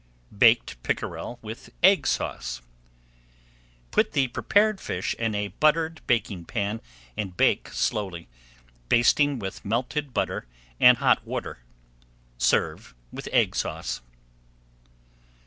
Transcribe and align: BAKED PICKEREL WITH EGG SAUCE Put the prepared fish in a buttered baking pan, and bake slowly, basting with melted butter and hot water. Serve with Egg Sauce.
BAKED 0.35 0.81
PICKEREL 0.81 1.37
WITH 1.43 1.69
EGG 1.83 2.07
SAUCE 2.07 2.63
Put 3.91 4.13
the 4.13 4.29
prepared 4.29 4.81
fish 4.81 5.13
in 5.19 5.35
a 5.35 5.49
buttered 5.49 6.01
baking 6.07 6.45
pan, 6.45 6.81
and 7.15 7.37
bake 7.37 7.69
slowly, 7.69 8.27
basting 8.89 9.37
with 9.37 9.63
melted 9.63 10.11
butter 10.11 10.47
and 10.79 10.97
hot 10.97 11.23
water. 11.23 11.59
Serve 12.39 12.95
with 13.11 13.29
Egg 13.31 13.55
Sauce. 13.55 14.01